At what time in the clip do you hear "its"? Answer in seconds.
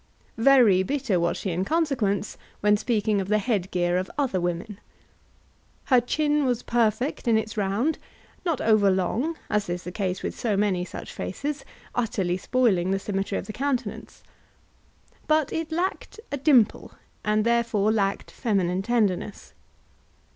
7.37-7.55